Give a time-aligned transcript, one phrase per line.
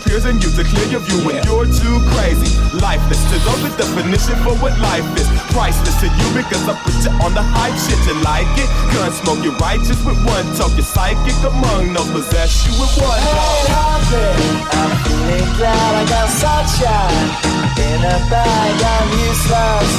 [0.00, 2.48] appears in you to clear your view when you're too crazy.
[2.80, 5.28] Lifeless to those the definition for what life is.
[5.52, 8.00] Priceless to you because I put you on the hype shit.
[8.08, 8.68] You like it?
[8.96, 10.72] Gun smoke, you're righteous with one talk.
[10.72, 17.28] You're psychic among no possess you with one Hey, I'm feeling glad I got sunshine
[17.78, 18.74] in a bag.
[18.80, 19.90] I'm useless,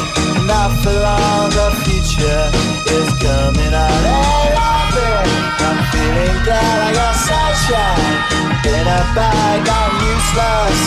[0.50, 1.50] not for long.
[1.54, 2.44] The future
[2.90, 4.02] is coming on.
[4.04, 9.62] Hey, I'm feeling glad I got sunshine in a bag.
[9.66, 10.82] I'm useless,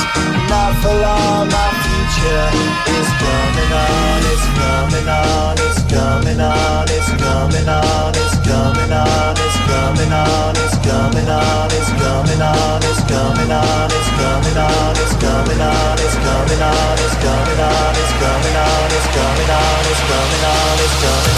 [0.50, 1.50] not for long.
[1.50, 2.48] My future
[2.94, 9.34] is coming on, it's coming on, it's coming on, it's coming on, it's coming on,
[9.34, 13.90] it's coming on, it's coming on, it's coming on, it's coming on, it's coming on,
[13.90, 18.90] it's coming on, it's coming on, it's coming on, it's coming on, it's coming on,
[18.94, 21.33] it's coming on, it's coming on, it's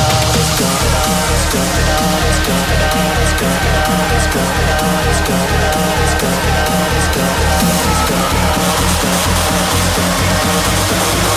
[1.57, 1.89] Let's
[11.31, 11.36] go.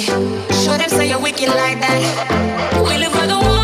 [0.00, 2.82] Show them say you're wicked like that.
[2.88, 3.57] We live for the world.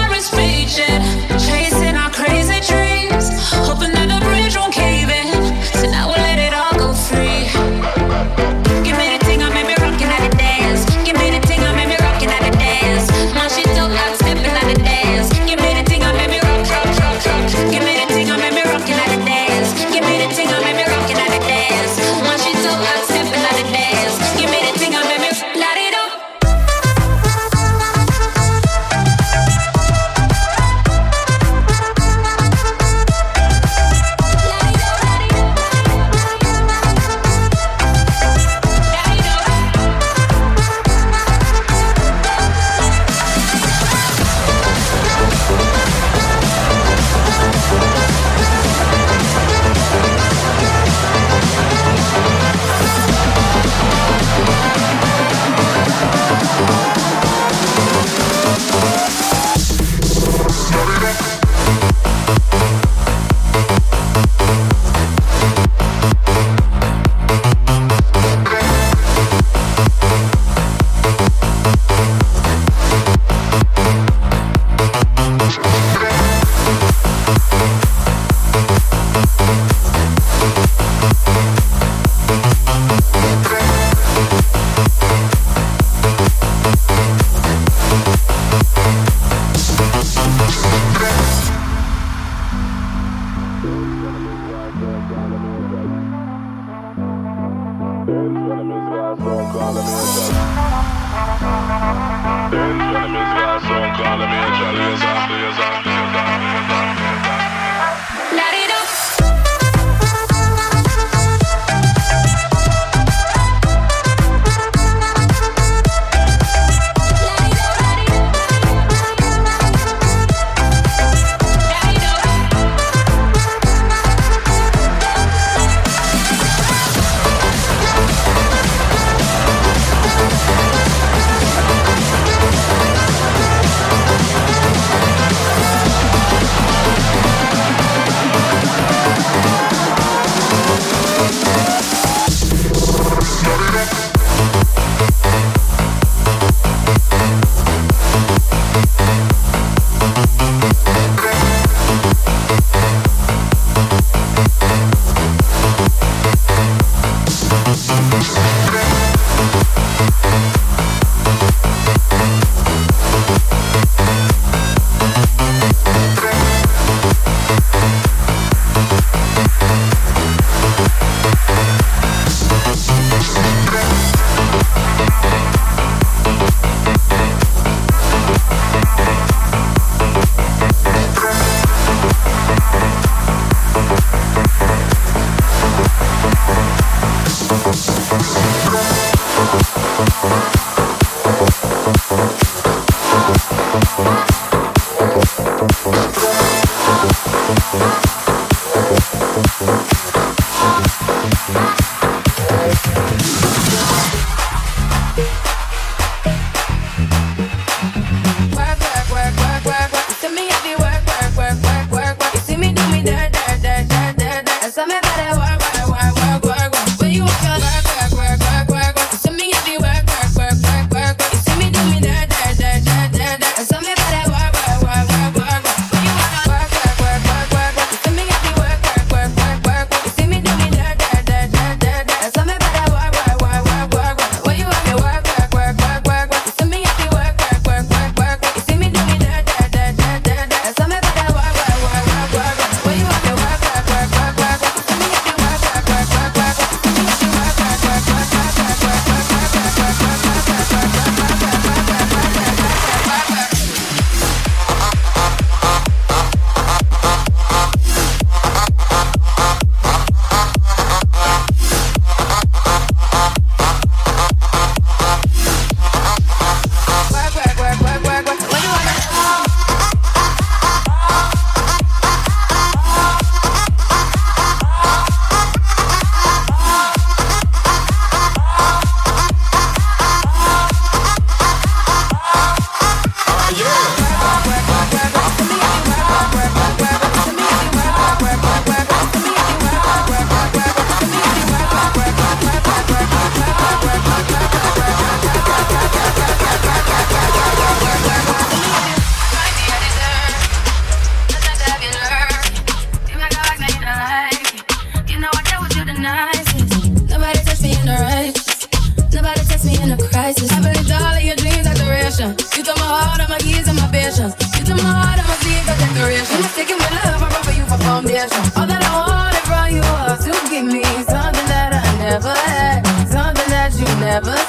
[318.82, 324.43] something to give me something that I never had, something that you never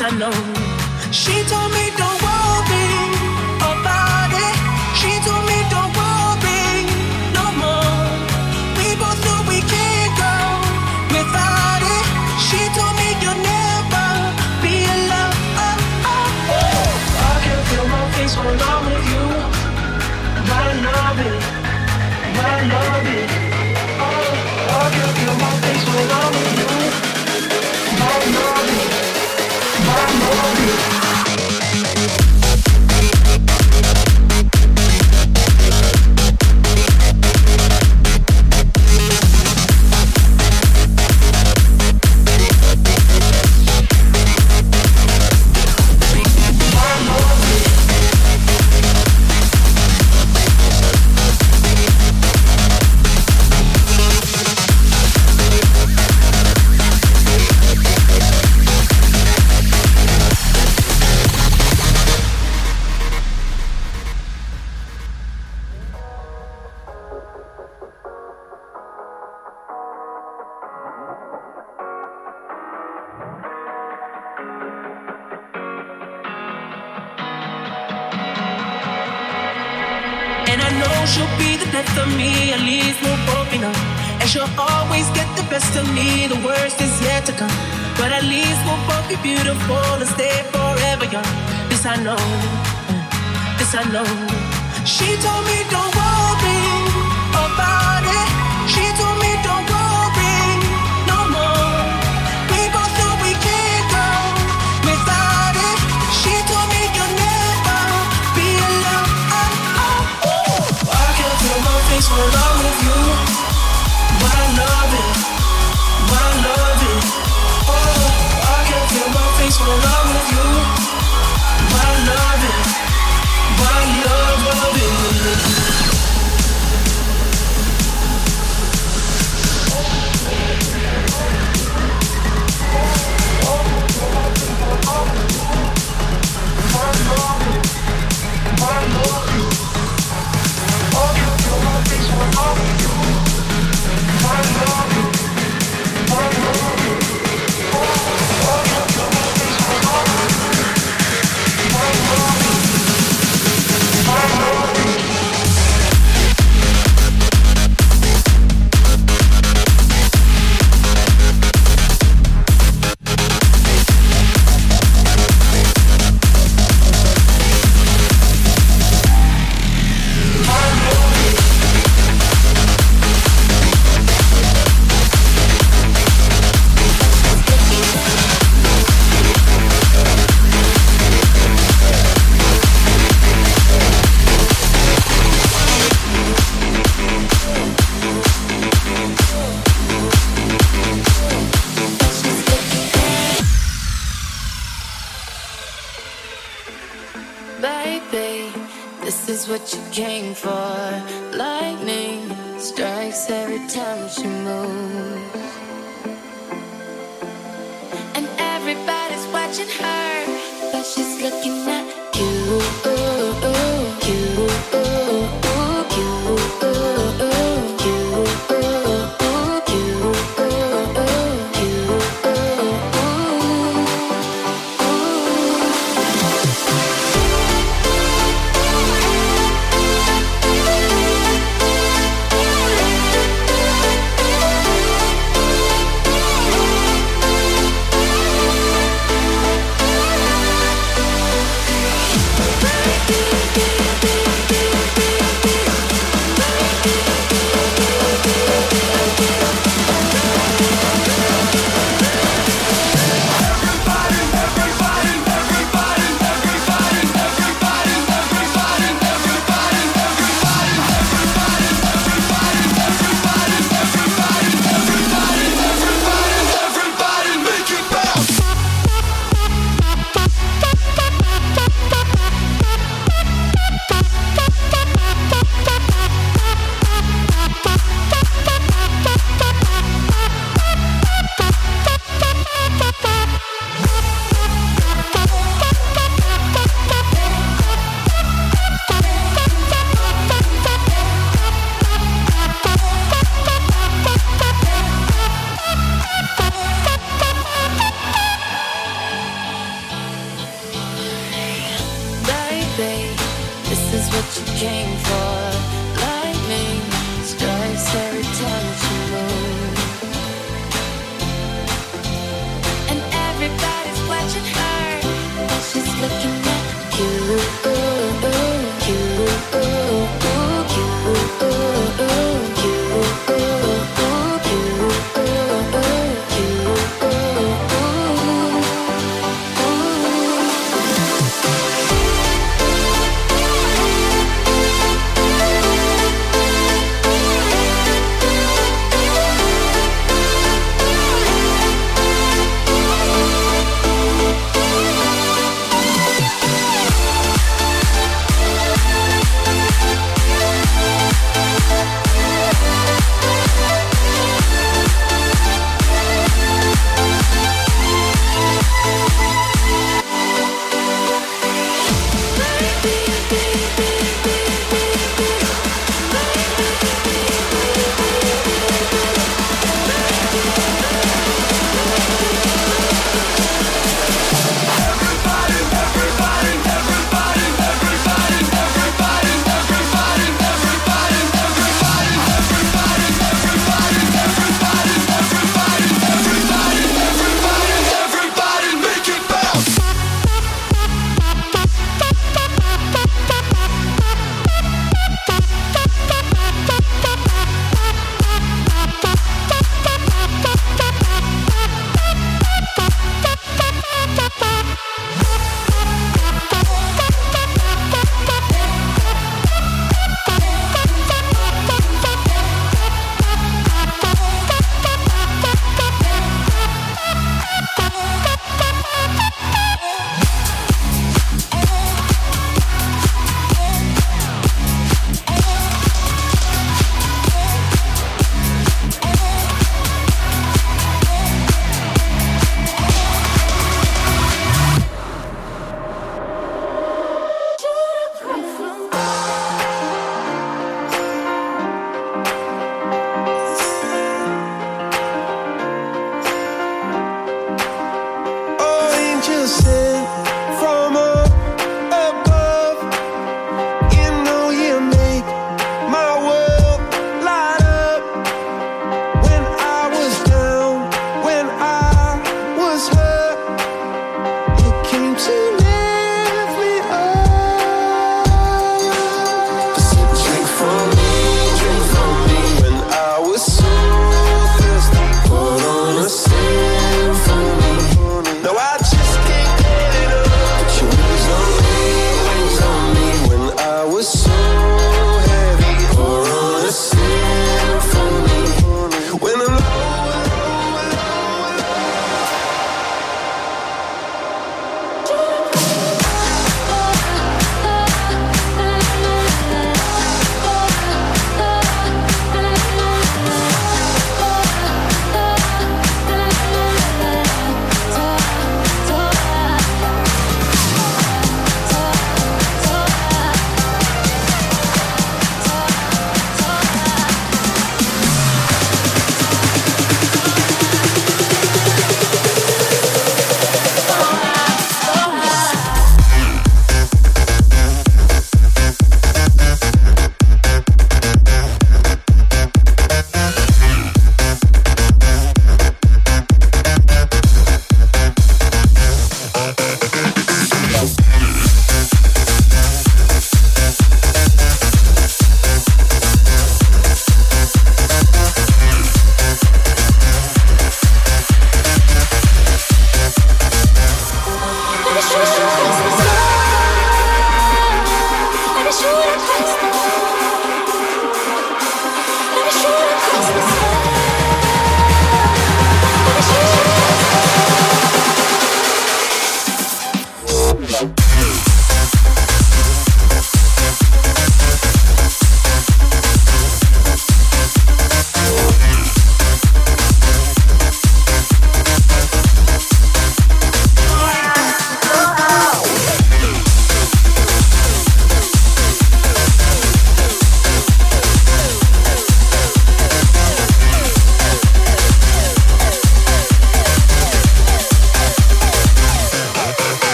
[0.00, 0.30] I know.
[1.10, 2.17] She told me don't.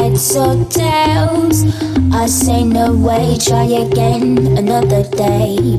[0.00, 1.64] heads or tails.
[2.12, 5.78] I say no way, try again another day.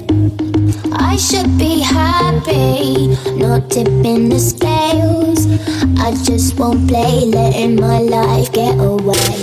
[0.94, 3.08] I should be happy,
[3.42, 5.42] not tipping the scales.
[6.00, 9.41] I just won't play, letting my life get away.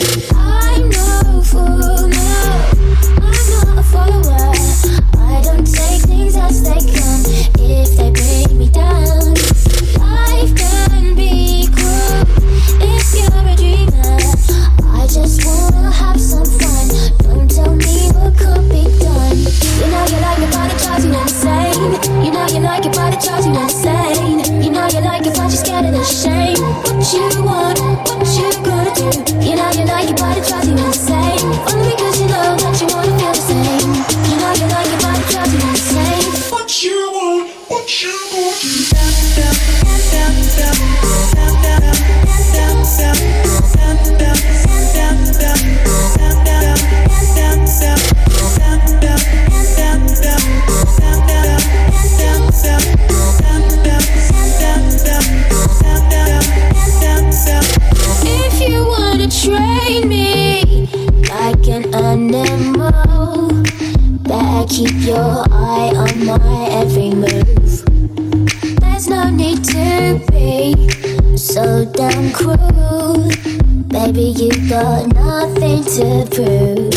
[73.88, 76.92] Baby, you got nothing to prove.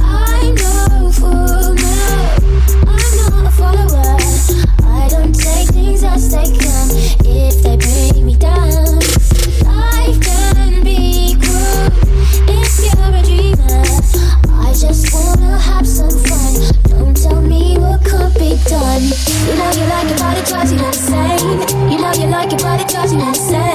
[0.00, 0.86] I know
[2.86, 4.16] I'm not a follower.
[4.82, 6.88] I don't take things as they come
[7.26, 8.98] if they bring me down.
[9.68, 11.92] Life can be cruel
[12.48, 13.84] if you're a dreamer.
[14.48, 16.72] I just wanna have some fun.
[16.84, 19.02] Don't tell me what could be done.
[19.02, 21.90] You you like but it drives you insane.
[21.90, 23.71] You know you like but it drives you insane.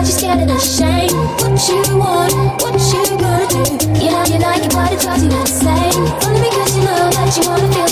[0.00, 1.12] It, scared and ashamed.
[1.40, 2.32] What you want,
[2.62, 3.60] what you gonna do?
[4.02, 4.96] You know you like it, but.
[6.24, 7.89] Only because you know that you wanna feel